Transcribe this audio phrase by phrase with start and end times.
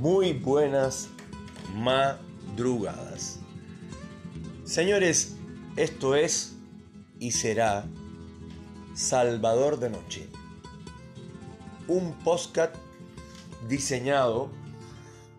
[0.00, 1.10] Muy buenas
[1.74, 3.38] madrugadas.
[4.64, 5.36] Señores,
[5.76, 6.54] esto es
[7.18, 7.84] y será
[8.94, 10.30] Salvador de Noche.
[11.86, 12.74] Un podcast
[13.68, 14.48] diseñado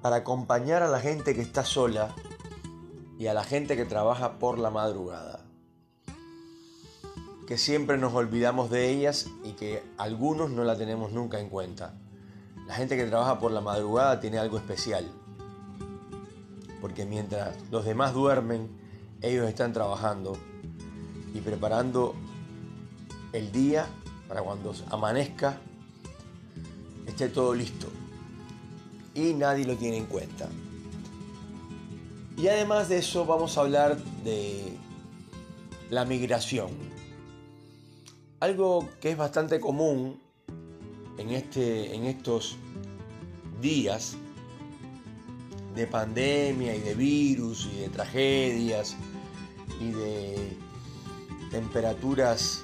[0.03, 2.13] para acompañar a la gente que está sola
[3.17, 5.43] y a la gente que trabaja por la madrugada.
[7.47, 11.95] Que siempre nos olvidamos de ellas y que algunos no la tenemos nunca en cuenta.
[12.71, 15.05] La gente que trabaja por la madrugada tiene algo especial.
[16.79, 18.69] Porque mientras los demás duermen,
[19.21, 20.37] ellos están trabajando
[21.33, 22.15] y preparando
[23.33, 23.87] el día
[24.29, 25.57] para cuando amanezca
[27.05, 27.87] esté todo listo.
[29.15, 30.47] Y nadie lo tiene en cuenta.
[32.37, 34.77] Y además de eso vamos a hablar de
[35.89, 36.69] la migración.
[38.39, 40.21] Algo que es bastante común
[41.21, 42.57] en, este, en estos
[43.61, 44.17] días
[45.75, 48.95] de pandemia y de virus y de tragedias
[49.79, 50.57] y de
[51.51, 52.63] temperaturas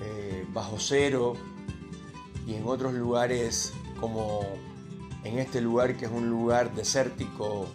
[0.00, 1.34] eh, bajo cero
[2.46, 4.40] y en otros lugares como
[5.24, 7.66] en este lugar que es un lugar desértico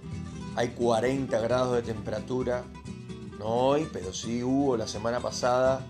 [0.55, 2.63] hay 40 grados de temperatura,
[3.37, 5.85] no hoy, pero sí hubo la semana pasada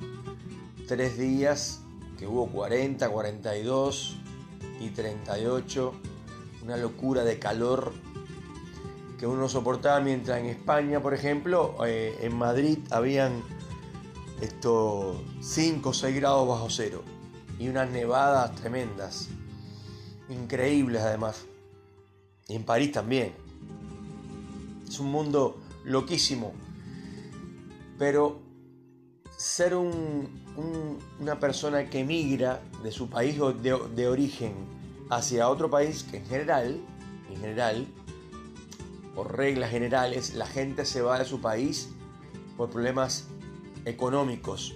[0.90, 1.80] tres días
[2.18, 4.18] que hubo 40, 42
[4.80, 5.94] y 38,
[6.64, 7.94] una locura de calor
[9.18, 13.42] que uno soportaba mientras en España, por ejemplo, eh, en Madrid habían
[14.42, 17.04] estos 5 o 6 grados bajo cero
[17.60, 19.30] y unas nevadas tremendas,
[20.30, 21.46] increíbles además.
[22.48, 23.34] Y en París también.
[24.88, 26.54] Es un mundo loquísimo.
[27.98, 28.40] Pero
[29.38, 34.54] ser una persona que migra de su país de, de, origen
[35.12, 36.82] hacia otro país, que en general,
[37.30, 37.88] en general,
[39.14, 41.90] por reglas generales, la gente se va de su país
[42.58, 43.28] por problemas
[43.86, 44.74] económicos.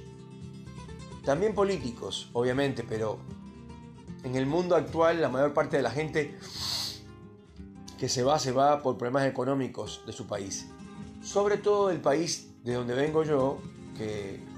[1.25, 3.19] También políticos, obviamente, pero
[4.23, 6.37] en el mundo actual la mayor parte de la gente
[7.97, 10.67] que se va, se va por problemas económicos de su país.
[11.23, 13.59] Sobre todo el país de donde vengo yo,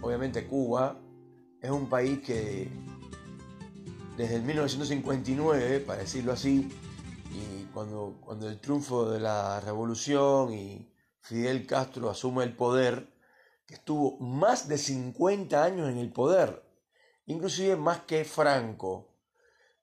[0.01, 0.99] obviamente Cuba,
[1.61, 2.69] es un país que
[4.17, 6.69] desde el 1959, para decirlo así,
[7.31, 13.11] y cuando, cuando el triunfo de la revolución y Fidel Castro asume el poder,
[13.65, 16.63] que estuvo más de 50 años en el poder,
[17.25, 19.15] inclusive más que Franco,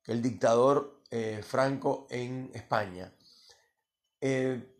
[0.02, 3.12] que el dictador eh, Franco en España.
[4.20, 4.79] Eh,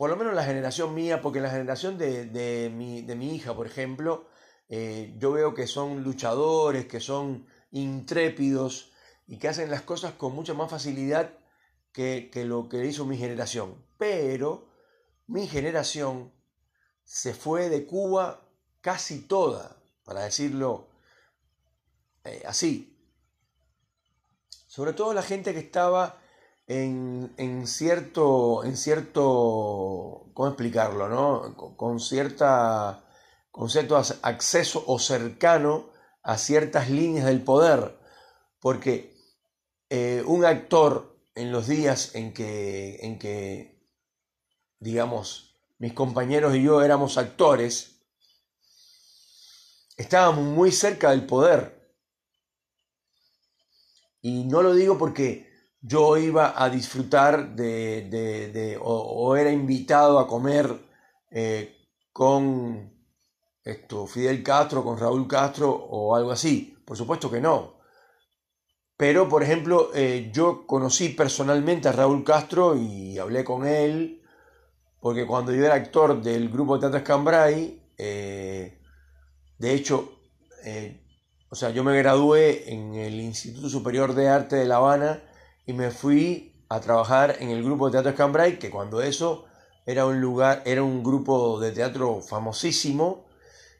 [0.00, 4.30] por lo menos la generación mía, porque la generación de, mi, hija, por ejemplo,
[4.70, 8.92] eh, yo veo que son luchadores, que son intrépidos
[9.26, 11.34] y que hacen las cosas con mucha más facilidad
[11.92, 13.84] que, lo que hizo mi generación.
[13.98, 14.70] Pero
[15.26, 16.32] mi generación
[17.04, 18.48] se fue de Cuba
[18.80, 20.88] casi toda, para decirlo
[22.24, 22.98] eh, así.
[24.66, 26.19] Sobre todo la gente que estaba
[26.70, 31.08] en, cierto, en cierto, ¿cómo explicarlo?
[31.08, 31.76] No?
[31.76, 33.04] Con, cierta,
[33.50, 35.90] con cierto acceso o cercano
[36.22, 37.98] a ciertas líneas del poder,
[38.60, 39.16] porque
[39.88, 43.84] eh, un actor en los días en que, en que,
[44.78, 48.00] digamos, mis compañeros y yo éramos actores,
[49.96, 51.96] estábamos muy cerca del poder.
[54.20, 55.49] Y no lo digo porque
[55.82, 60.78] yo iba a disfrutar de, o, era invitado a comer
[61.30, 61.76] eh,
[62.12, 62.92] con
[63.64, 66.76] esto, Fidel Castro, con Raúl Castro o algo así.
[66.84, 67.78] Por supuesto que no.
[68.96, 74.22] Pero, por ejemplo, eh, yo conocí personalmente a Raúl Castro y hablé con él,
[75.00, 78.78] porque cuando yo era actor del grupo de Teatro Escambray, eh,
[79.56, 80.18] de hecho,
[81.48, 85.22] o sea, yo me gradué en el Instituto Superior de Arte de La Habana
[85.66, 89.46] y me fui a trabajar en el grupo de teatro Escambray, que cuando eso
[89.86, 93.26] era un lugar, era un grupo de teatro famosísimo,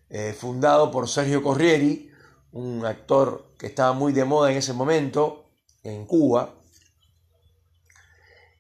[0.08, 2.10] eh, fundado por Sergio Corrieri,
[2.52, 5.50] un actor que estaba muy de moda en ese momento
[5.84, 6.54] en Cuba.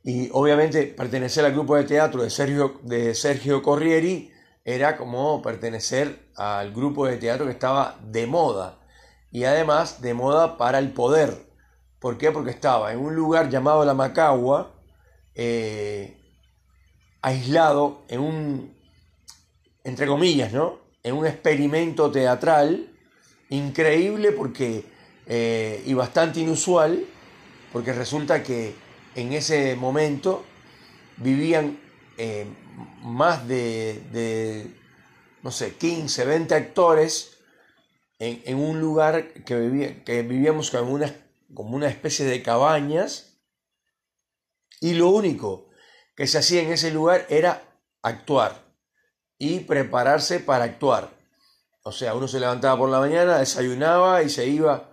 [0.02, 4.32] Y obviamente pertenecer al grupo de teatro de Sergio, de Sergio Corrieri
[4.64, 8.78] era como pertenecer al grupo de teatro que estaba de moda
[9.30, 11.49] y además de moda para el poder,
[12.00, 12.32] ¿Por qué?
[12.32, 14.72] Porque estaba en un lugar llamado La Macagua,
[15.34, 16.16] eh,
[17.20, 18.74] aislado en un,
[19.84, 20.80] entre comillas, ¿no?
[21.02, 22.88] En un experimento teatral
[23.50, 24.86] increíble porque,
[25.26, 27.04] eh, y bastante inusual,
[27.70, 28.74] porque resulta que
[29.14, 30.42] en ese momento
[31.18, 31.78] vivían
[32.16, 32.46] eh,
[33.02, 34.70] más de,
[35.42, 37.36] no sé, 15, 20 actores
[38.18, 41.14] en, un lugar que, que vivíamos como una,
[41.54, 43.40] como una especie de cabañas
[44.80, 45.68] y lo único
[46.16, 47.62] que se hacía en ese lugar era
[48.02, 48.64] actuar
[49.38, 51.10] y prepararse para actuar.
[51.82, 54.90] O sea, uno se levantaba por la mañana, desayunaba y se iba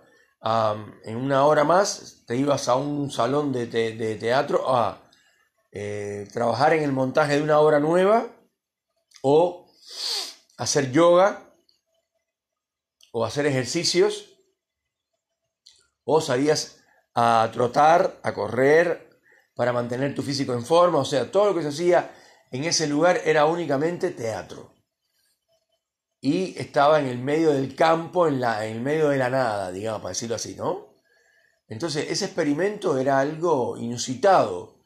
[1.04, 3.66] en una hora más, te ibas a un salón de,
[4.18, 5.02] teatro a
[5.72, 8.26] eh, trabajar en el montaje de una obra nueva
[9.22, 9.70] o
[10.56, 11.52] hacer yoga
[13.12, 14.27] o hacer ejercicios
[16.10, 16.80] o salías
[17.14, 19.10] a trotar, a correr
[19.54, 22.10] para mantener tu físico en forma, o sea, todo lo que se hacía
[22.50, 24.72] en ese lugar era únicamente teatro.
[26.18, 29.70] Y estaba en el medio del campo, en, la, en el medio de la nada,
[29.70, 30.94] digamos, para decirlo así, ¿no?
[31.68, 34.76] Entonces, ese experimento era algo inusitado.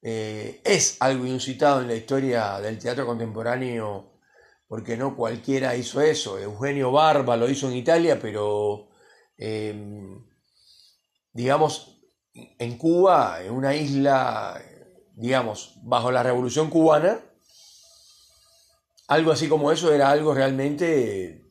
[0.00, 4.14] Eh, es algo inusitado en la historia del teatro contemporáneo,
[4.66, 6.38] porque no cualquiera hizo eso.
[6.38, 8.88] Eugenio Barba lo hizo en Italia, pero,
[9.36, 10.31] em,
[11.32, 12.00] digamos,
[12.34, 14.60] en Cuba, en una isla
[15.14, 17.20] digamos, bajo la revolución cubana,
[19.08, 21.44] algo así como eso era algo realmente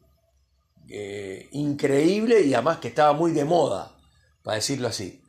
[0.90, 3.98] eh, increíble y además que estaba muy de moda,
[4.44, 5.24] para decirlo así.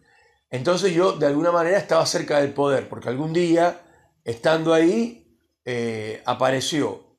[0.51, 3.81] Entonces yo de alguna manera estaba cerca del poder, porque algún día,
[4.25, 7.17] estando ahí, eh, apareció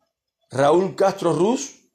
[0.51, 1.89] Raúl Castro Ruz,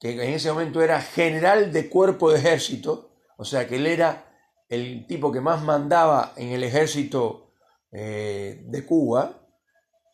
[0.00, 4.31] que en ese momento era general de cuerpo de ejército, o sea que él era
[4.72, 7.52] el tipo que más mandaba en el ejército
[7.92, 9.46] eh, de Cuba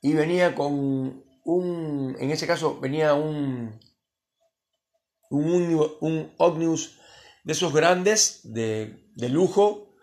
[0.02, 3.78] y venía con un, en ese caso venía un,
[5.30, 6.98] un, un Omnibus
[7.44, 9.94] de esos grandes de, de lujo,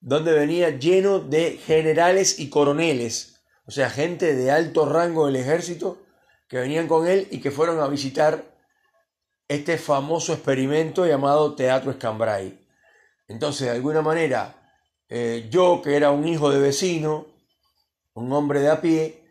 [0.00, 6.02] donde venía lleno de generales y coroneles, o sea, gente de alto rango del ejército
[6.48, 8.44] que venían con él y que fueron a visitar
[9.48, 12.65] este famoso experimento llamado Teatro Escambray.
[13.28, 14.66] Entonces, de alguna manera,
[15.08, 17.26] eh, yo, que era un hijo de vecino,
[18.14, 19.24] un hombre de a pie,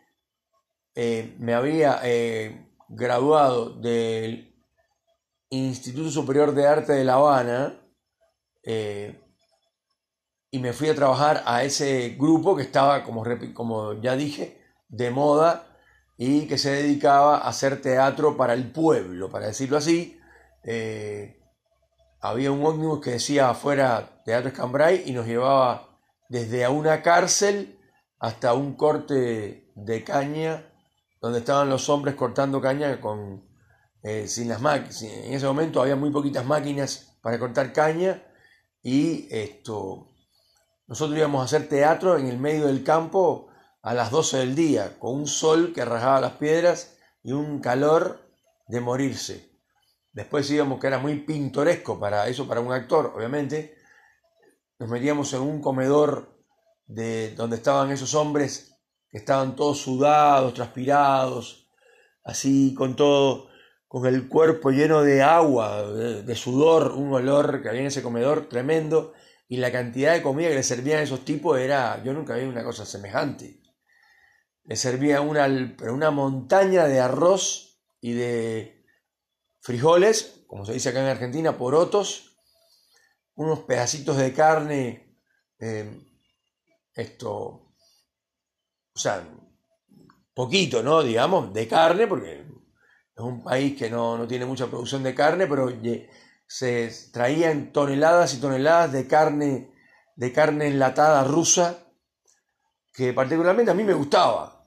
[0.94, 4.54] eh, me había eh, graduado del
[5.50, 7.82] Instituto Superior de Arte de La Habana
[10.52, 15.12] y me fui a trabajar a ese grupo que estaba, como, como ya dije, de
[15.12, 15.78] moda
[16.18, 20.20] y que se dedicaba a hacer teatro para el pueblo, para decirlo así
[22.30, 27.80] había un ómnibus que decía afuera Teatro Escambray y nos llevaba desde una cárcel
[28.20, 30.66] hasta un corte de caña
[31.22, 33.48] donde estaban los hombres cortando caña con
[34.02, 35.02] eh, sin las máquinas.
[35.04, 38.24] En ese momento había muy poquitas máquinas para cortar caña
[38.82, 40.08] y esto
[40.88, 43.50] nosotros íbamos a hacer teatro en el medio del campo
[43.84, 48.20] a las 12 del día, con un sol que rajaba las piedras y un calor
[48.68, 49.55] de morirse.
[50.16, 53.76] Después íbamos, que era muy pintoresco para eso, para un actor, obviamente.
[54.80, 56.40] Nos metíamos en un comedor
[56.88, 58.78] de donde estaban esos hombres
[59.10, 61.70] que estaban todos sudados, transpirados,
[62.24, 63.50] así con todo,
[63.90, 68.48] con el cuerpo lleno de agua, de, sudor, un olor que había en ese comedor
[68.48, 69.12] tremendo,
[69.50, 72.46] y la cantidad de comida que le servían a esos tipos era, yo nunca vi
[72.46, 73.62] una cosa semejante.
[74.64, 75.46] Le servía una,
[75.92, 78.75] una montaña de arroz y de
[79.66, 82.38] frijoles, como se dice acá en Argentina, porotos,
[83.34, 85.18] unos pedacitos de carne,
[85.60, 85.90] eh,
[86.94, 89.28] esto, o sea,
[90.36, 91.02] poquito, ¿no?
[91.02, 92.46] Digamos, de carne, porque
[93.16, 95.68] es un país que no, tiene mucha producción de carne, pero
[96.46, 99.74] se traían toneladas y toneladas de carne,
[100.16, 101.80] de carne enlatada rusa,
[102.94, 104.64] que particularmente a mí me gustaba.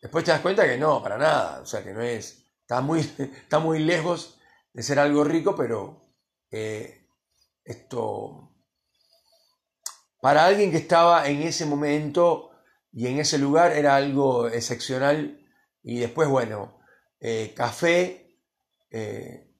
[0.00, 3.00] Después te das cuenta que no, para nada, o sea, que no es, Está muy,
[3.18, 4.38] está muy lejos
[4.74, 6.12] de ser algo rico, pero
[6.50, 7.08] eh,
[7.64, 8.54] esto,
[10.20, 12.50] para alguien que estaba en ese momento
[12.92, 15.48] y en ese lugar era algo excepcional.
[15.82, 16.78] Y después, bueno,
[17.20, 18.36] eh, café,
[18.90, 19.50] eh,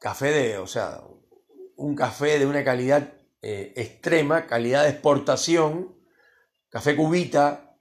[0.00, 1.02] café de, o sea,
[1.76, 6.00] un café de una calidad extrema, calidad de exportación,
[6.70, 7.76] café cubita,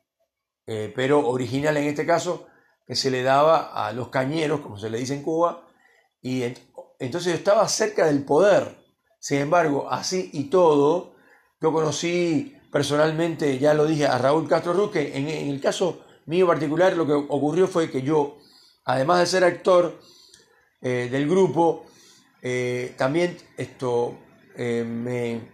[0.66, 2.48] pero original en este caso,
[2.92, 5.66] que se le daba a los cañeros, como se le dice en Cuba,
[6.22, 6.44] y
[7.00, 8.76] entonces yo estaba cerca del poder.
[9.18, 11.16] Sin embargo, así y todo,
[11.62, 16.46] yo conocí personalmente, ya lo dije, a Raúl Castro Ruz, que en, el caso mío
[16.46, 18.40] particular lo que ocurrió fue que yo,
[18.84, 19.98] además de ser actor
[20.82, 21.86] eh, del grupo,
[22.42, 24.18] eh, también esto
[24.58, 25.50] eh, me,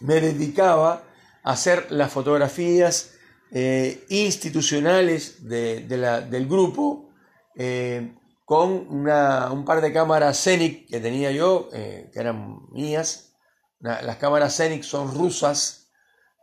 [0.00, 1.02] me dedicaba
[1.44, 3.14] hacer las fotografías
[3.52, 7.10] eh, institucionales del grupo
[7.56, 13.34] eh, con un par de cámaras Scenic que tenía yo, que eran mías.
[13.80, 15.90] las cámaras Scenic son rusas,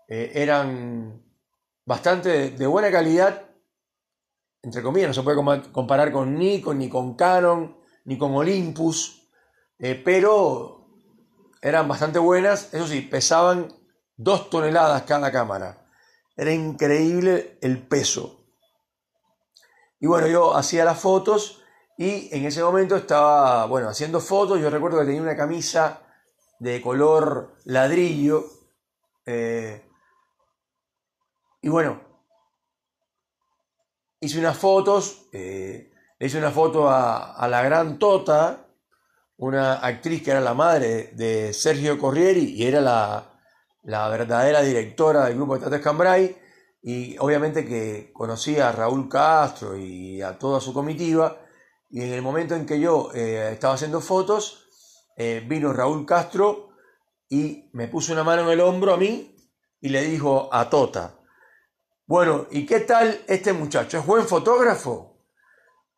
[0.08, 1.22] eran
[1.86, 3.50] bastante de buena calidad,
[4.62, 9.30] entre comillas, no se puede comparar con Nikon, ni con Canon, ni con Olympus,
[9.78, 10.88] pero
[11.62, 13.74] eran bastante buenas, eso sí, pesaban
[14.16, 15.87] dos toneladas cada cámara.
[16.38, 18.46] Era increíble el peso.
[20.00, 21.64] Y bueno, yo hacía las fotos
[21.98, 24.62] y en ese momento estaba, bueno, haciendo fotos.
[24.62, 26.04] Yo recuerdo que tenía una camisa
[26.60, 28.46] de color ladrillo.
[29.26, 29.84] Eh,
[31.64, 32.00] y bueno,
[34.20, 38.68] hice unas fotos, eh, le hice una foto a, a la gran Tota,
[39.38, 43.37] una actriz que era la madre de Sergio Corrieri y era la,
[44.10, 46.38] verdadera directora del grupo de Tato Escambray
[46.82, 51.40] y obviamente que conocía a Raúl Castro y a toda su comitiva
[51.90, 54.68] y en el momento en que yo eh, estaba haciendo fotos
[55.16, 56.70] eh, vino Raúl Castro
[57.30, 59.36] y me puso una mano en el hombro a mí
[59.80, 61.20] y le dijo a Tota,
[62.06, 64.00] bueno, ¿y qué tal este muchacho?
[64.00, 65.24] ¿Es buen fotógrafo?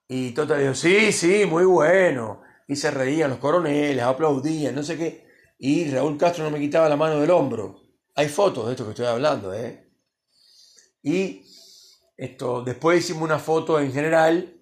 [0.08, 4.96] Y Tota dijo, sí, sí, muy bueno y se reían los coroneles, aplaudían, no sé
[4.96, 5.29] qué.
[5.60, 7.82] Y Raúl Castro no me quitaba la mano del hombro.
[8.16, 9.92] Hay fotos de esto que estoy hablando, ¿eh?
[11.04, 11.44] Y
[12.16, 14.58] esto, después hicimos una foto en general.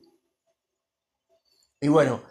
[1.80, 2.24] Y bueno,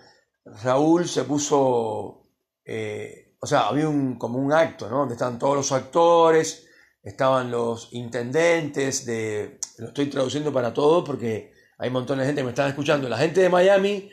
[0.44, 2.28] Raúl se puso,
[2.64, 4.98] eh, o sea, había un, como un acto, ¿no?
[4.98, 6.66] Donde están todos los actores,
[7.04, 12.40] estaban los intendentes de, lo estoy traduciendo para todo porque hay un montón de gente
[12.40, 13.08] que me están escuchando.
[13.08, 14.10] La gente de Miami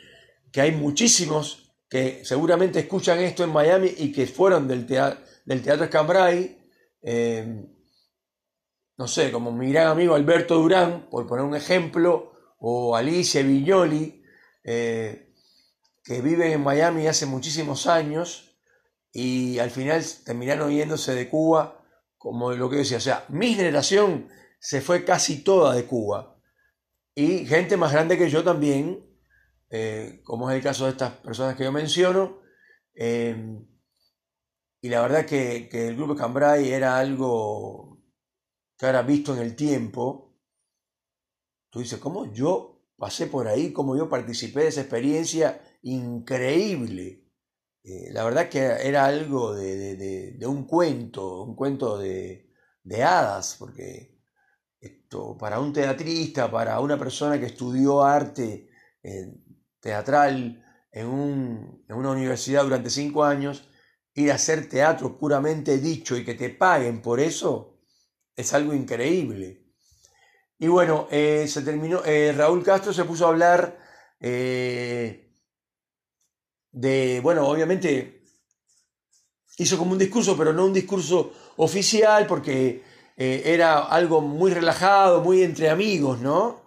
[0.52, 1.63] que hay muchísimos
[1.94, 5.88] que seguramente escuchan esto en Miami y que fueron del, teatro, del Teatro
[7.02, 7.66] eh,
[8.96, 14.24] no sé, como mi gran amigo Alberto Durán, por poner un ejemplo, o Alicia Viñoli,
[14.64, 15.32] eh,
[16.02, 18.58] que viven en Miami hace muchísimos años
[19.12, 21.80] y al final terminaron yéndose de Cuba,
[22.18, 26.40] como lo que decía, o sea, mi generación se fue casi toda de Cuba
[27.14, 29.13] y gente más grande que yo también
[29.76, 32.38] eh, como es el caso de estas personas que yo menciono.
[32.94, 33.58] Eh,
[34.80, 38.00] y la verdad que, el grupo Cambrai era algo
[38.78, 40.38] que ahora visto en el tiempo.
[41.70, 43.72] Tú dices, ¿cómo yo pasé por ahí?
[43.72, 47.24] ¿Cómo yo participé de esa experiencia increíble?
[47.82, 49.96] Eh, la verdad que era algo de,
[50.38, 52.48] de, un cuento, un cuento de,
[53.04, 54.20] hadas, porque
[54.78, 58.68] esto, para un teatrista, para una persona que estudió arte,
[59.84, 63.68] teatral en, una universidad durante cinco años,
[64.14, 67.82] ir a hacer teatro puramente dicho y que te paguen por eso,
[68.34, 69.62] es algo increíble.
[70.58, 73.78] Y bueno, eh, se terminó, eh, Raúl Castro se puso a hablar
[74.20, 75.30] eh,
[76.72, 78.22] de, bueno, obviamente
[79.58, 82.82] hizo como un discurso, pero no un discurso oficial, porque
[83.16, 86.63] era algo muy relajado, muy entre amigos, ¿no?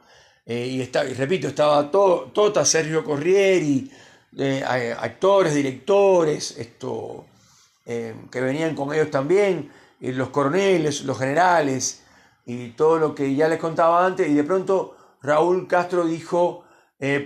[0.50, 3.92] Eh, y, está, y repito, estaba todo, Tota, Sergio Corrieri,
[4.38, 4.64] eh,
[4.98, 7.26] actores, directores, esto,
[7.86, 12.04] eh, que venían con ellos también, los coroneles, los generales,
[12.46, 16.64] y todo lo que ya les contaba antes, y de pronto Raúl Castro dijo,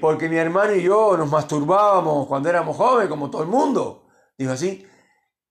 [0.02, 4.52] porque mi hermano y yo nos masturbábamos cuando éramos jóvenes, como todo el mundo, dijo
[4.52, 4.88] así,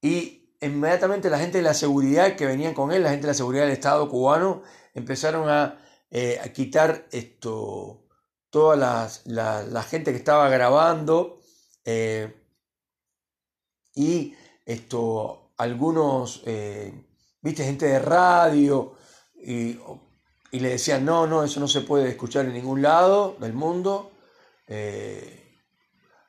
[0.03, 3.35] y inmediatamente la gente de la seguridad que venían con él, la gente de la
[3.35, 4.63] seguridad del Estado cubano,
[4.95, 5.79] empezaron a
[6.13, 8.09] eh, a quitar esto,
[8.51, 11.41] toda la, gente que estaba grabando
[11.85, 12.35] eh,
[13.95, 14.35] y
[14.67, 16.93] esto, algunos, eh,
[17.41, 18.97] viste, gente de radio
[19.37, 19.79] y,
[20.51, 24.11] le decían, no, no, eso no se puede escuchar en ningún lado del mundo.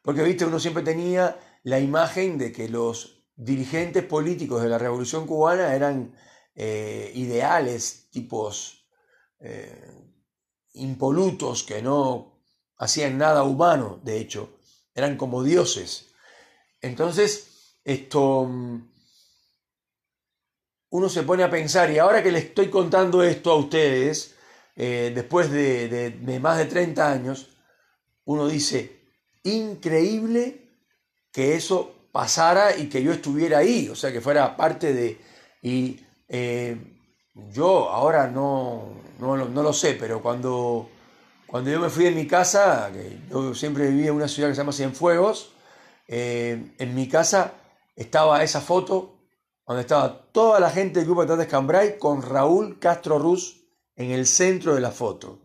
[0.04, 5.26] porque, viste, uno siempre tenía la imagen de que los dirigentes políticos de la Revolución
[5.26, 6.16] Cubana eran
[6.56, 8.81] ideales, tipos
[9.42, 9.92] eh,
[10.74, 12.44] impolutos que no
[12.78, 14.60] hacían nada humano, de hecho,
[14.94, 16.14] eran como dioses.
[16.82, 18.92] Entonces, esto, mm,
[20.90, 24.36] uno se pone a pensar, y ahora que le estoy contando esto a ustedes,
[24.76, 27.50] eh, después de, de, más de 30 años,
[28.26, 29.00] uno dice,
[29.44, 30.70] increíble
[31.32, 35.20] que eso pasara y que yo estuviera ahí, o sea, que fuera parte de...
[35.62, 36.78] Y eh,
[37.34, 40.90] yo ahora no, no, lo sé, pero cuando,
[41.48, 44.56] cuando yo me fui de mi casa, que yo siempre vivía en una ciudad que
[44.56, 45.54] se llama Cienfuegos,
[46.08, 47.54] eh, en mi casa
[47.96, 49.18] estaba esa foto
[49.66, 53.62] donde estaba toda la gente del grupo de Tates Cambrai con Raúl Castro Ruz
[53.96, 55.40] en el centro de la foto.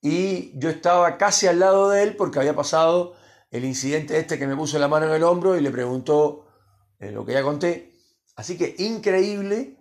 [0.00, 3.14] Y yo estaba casi al lado de él porque había pasado
[3.50, 6.46] el incidente este que me puso la mano en el hombro y le preguntó
[6.98, 7.92] eh, lo que ya conté.
[8.36, 9.78] Así que increíble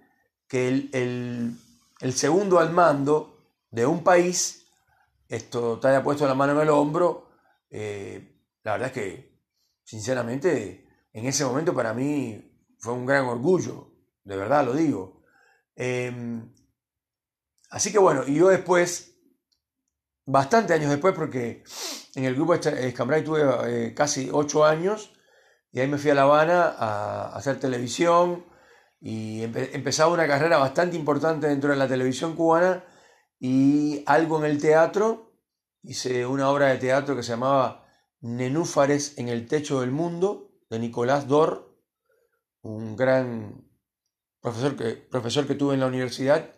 [0.48, 1.58] que el,
[2.14, 3.38] segundo al mando
[3.72, 4.68] de un país
[5.28, 7.30] esto te haya puesto la mano en el hombro.
[7.70, 9.40] Eh, la verdad es que,
[9.84, 13.92] sinceramente, en ese momento para mí fue un gran orgullo,
[14.24, 15.24] de verdad lo digo.
[15.76, 16.54] Em,
[17.70, 19.16] así que bueno, y yo después,
[20.26, 21.64] bastante años después, porque
[22.16, 25.14] en el grupo Escambray tuve eh, casi ocho años,
[25.72, 28.46] y ahí me fui a La Habana a, hacer televisión,
[29.06, 32.86] y empezaba una carrera bastante importante dentro de la televisión cubana,
[33.38, 35.36] y algo en el teatro,
[35.82, 37.86] hice una obra de teatro que se llamaba
[38.22, 41.78] Nenúfares en el Techo del Mundo, de Nicolás Dor,
[42.62, 43.68] un gran
[44.40, 46.54] profesor que, profesor que tuve en la universidad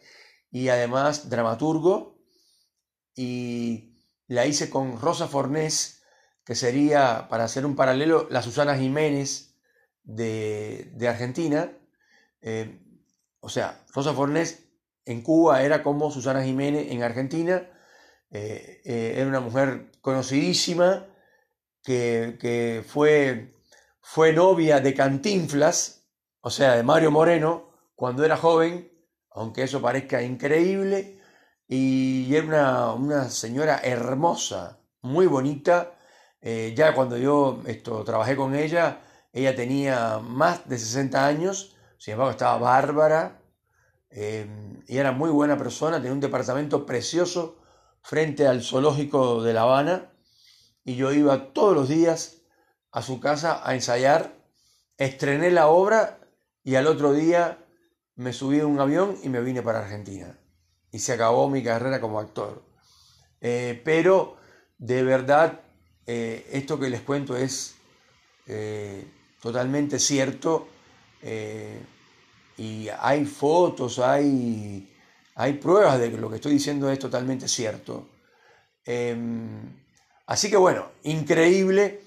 [0.52, 2.16] y además dramaturgo.
[3.16, 3.96] Y
[4.28, 6.04] la hice con Rosa Fornés,
[6.46, 9.56] que sería, para hacer un paralelo, la Susana Jiménez
[10.04, 11.76] de, Argentina.
[12.46, 12.80] Eh,
[13.40, 14.70] o sea, Rosa Fornés
[15.04, 17.68] en Cuba era como Susana Jiménez en Argentina.
[18.30, 21.08] Eh, eh, era una mujer conocidísima
[21.84, 23.52] que, que fue
[24.00, 26.06] fue novia de Cantinflas,
[26.42, 28.92] o sea, de Mario Moreno, cuando era joven,
[29.32, 31.20] aunque eso parezca increíble,
[31.68, 35.94] y era una, señora hermosa, muy bonita.
[36.42, 39.02] Ya cuando yo esto, trabajé con ella,
[39.34, 43.42] ella tenía más de 60 años, sin embargo estaba bárbara,
[44.18, 44.48] eh,
[44.88, 47.58] y era muy buena persona, tenía un departamento precioso
[48.02, 50.14] frente al zoológico de La Habana,
[50.86, 52.44] y yo iba todos los días
[52.92, 54.34] a su casa a ensayar,
[54.98, 56.20] estrené la obra
[56.64, 57.58] y al otro día
[58.16, 60.40] me subí a un avión y me vine para Argentina.
[60.92, 62.64] Y se acabó mi carrera como actor.
[63.42, 64.38] Eh, pero
[64.78, 65.60] de verdad,
[66.06, 67.76] eh, esto que les cuento es
[69.42, 70.70] totalmente cierto.
[72.58, 74.90] Y hay fotos, hay,
[75.36, 78.08] hay pruebas de que lo que estoy diciendo es totalmente cierto.
[78.86, 79.60] Em,
[80.28, 82.02] así que bueno, increíble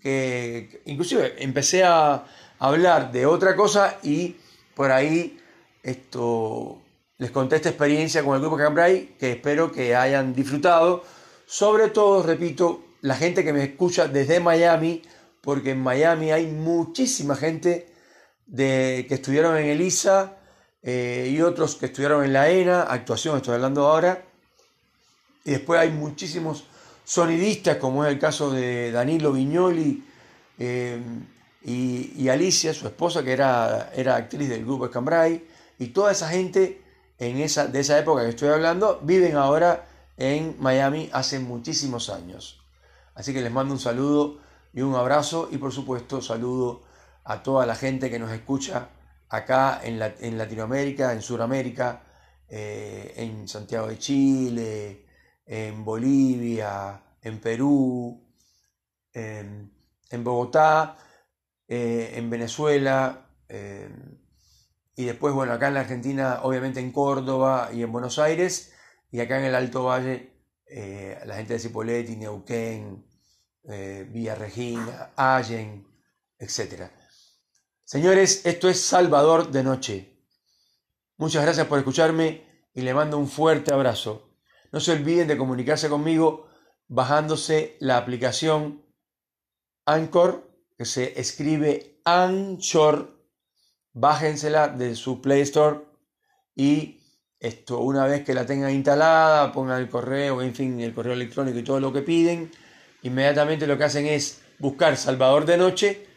[0.00, 2.24] que inclusive empecé a
[2.58, 4.36] hablar de otra cosa y
[4.74, 5.38] por ahí
[5.82, 6.80] esto
[7.18, 11.04] les conté esta experiencia con el grupo Cambrai que espero que hayan disfrutado.
[11.46, 15.02] Sobre todo, repito, la gente que me escucha desde Miami,
[15.40, 17.91] porque en Miami hay muchísima gente
[18.46, 20.36] de, que estudiaron en ELISA
[20.82, 24.24] eh, y otros que estudiaron en la ENA, actuación estoy hablando ahora.
[25.44, 26.64] Y después hay muchísimos
[27.04, 30.04] sonidistas, como es el caso de Danilo Viñoli
[30.58, 31.00] eh,
[31.64, 35.46] y, Alicia, su esposa, que era, era actriz del grupo Escambray,
[35.78, 36.82] y toda esa gente
[37.18, 42.60] en esa, de esa época que estoy hablando, viven ahora en Miami hace muchísimos años.
[43.14, 44.38] Así que les mando un saludo
[44.72, 46.82] y un abrazo y por supuesto saludo
[47.24, 48.88] a toda la gente que nos escucha
[49.28, 52.02] acá en, en Latinoamérica, en Sudamérica,
[52.48, 55.06] eh, en Santiago de Chile,
[55.46, 58.22] en Bolivia, en Perú,
[59.12, 59.70] en,
[60.24, 60.96] Bogotá,
[61.68, 63.26] eh, en Venezuela,
[64.94, 68.72] y después, bueno, acá en la Argentina, obviamente en Córdoba y en Buenos Aires,
[69.10, 70.32] y acá en el Alto Valle,
[70.66, 73.06] eh, la gente de Cipolletti, Neuquén,
[73.68, 75.86] eh, Villa Regina, Allen,
[76.38, 76.90] etc.
[77.84, 80.16] Señores, esto es Salvador de Noche.
[81.18, 84.30] Muchas gracias por escucharme y le mando un fuerte abrazo.
[84.70, 86.48] No se olviden de comunicarse conmigo
[86.88, 88.86] bajándose la aplicación
[89.84, 93.20] Anchor, que se escribe Anchor.
[93.94, 95.80] Bájensela de su Play Store
[96.54, 97.00] y
[97.40, 101.58] esto, una vez que la tengan instalada, pongan el correo, en fin, el correo electrónico
[101.58, 102.50] y todo lo que piden,
[103.02, 106.11] inmediatamente lo que hacen es buscar Salvador de Noche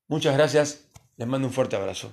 [0.07, 0.81] Muchas gracias,
[1.15, 2.11] les mando un fuerte abrazo.